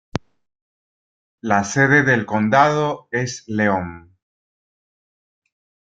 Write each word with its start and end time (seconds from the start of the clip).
La 1.41 1.63
sede 1.63 2.01
del 2.01 2.25
condado 2.25 3.07
es 3.11 3.43
Leon. 3.47 4.17